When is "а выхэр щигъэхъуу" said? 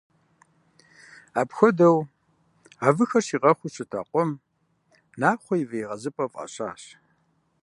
2.85-3.73